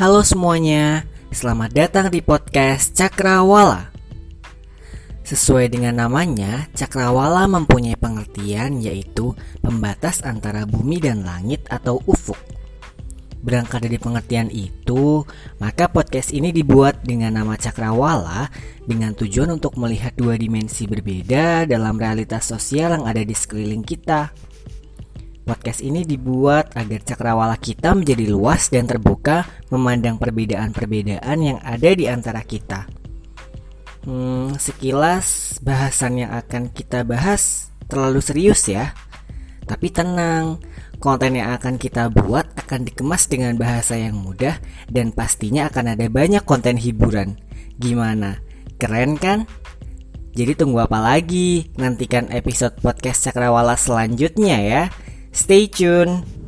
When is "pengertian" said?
8.00-8.80, 14.00-14.48